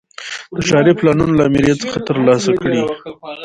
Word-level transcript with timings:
د 0.55 0.57
ښاري 0.67 0.93
پلانونو 0.99 1.33
له 1.39 1.43
آمریت 1.49 1.77
څخه 1.85 1.97
ترلاسه 2.07 2.51
کړي. 2.61 2.81